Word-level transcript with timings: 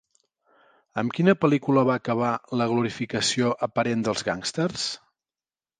Amb 1.01 1.13
quina 1.17 1.35
pel·lícula 1.43 1.83
va 1.91 1.99
acabar 2.03 2.33
la 2.63 2.69
glorificació 2.73 3.53
aparent 3.69 4.07
dels 4.11 4.29
gàngsters? 4.31 4.93